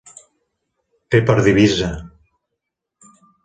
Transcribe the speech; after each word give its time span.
Té 1.17 1.21
per 1.29 1.37
divisa: 1.49 1.93